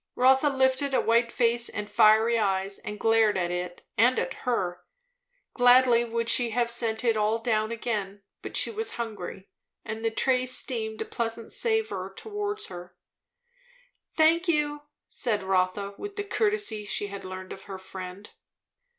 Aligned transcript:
Rotha 0.15 0.49
lifted 0.49 0.95
a 0.95 0.99
white 0.99 1.31
face 1.31 1.69
and 1.69 1.87
fiery 1.87 2.39
eyes, 2.39 2.79
and 2.79 2.99
glared 2.99 3.37
at 3.37 3.51
it 3.51 3.85
and 3.99 4.17
at 4.17 4.33
her. 4.49 4.81
Gladly 5.53 6.03
would 6.03 6.27
she 6.27 6.49
have 6.49 6.71
sent 6.71 7.03
it 7.03 7.15
all 7.15 7.37
down 7.37 7.71
again; 7.71 8.23
but 8.41 8.57
she 8.57 8.71
was 8.71 8.93
hungry, 8.93 9.47
and 9.85 10.03
the 10.03 10.09
tray 10.09 10.47
steamed 10.47 11.03
a 11.03 11.05
pleasant 11.05 11.53
savour 11.53 12.11
towards 12.17 12.65
her. 12.65 12.95
"Thank 14.15 14.47
you," 14.47 14.81
said 15.07 15.43
Rotha, 15.43 15.93
with 15.99 16.15
the 16.15 16.23
courtesy 16.23 16.83
she 16.83 17.05
had 17.05 17.23
learned 17.23 17.53
of 17.53 17.65
her 17.65 17.77
friend. 17.77 18.31